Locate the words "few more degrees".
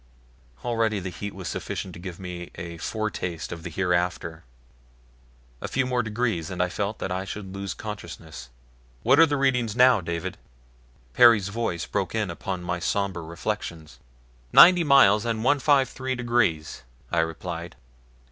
5.67-6.49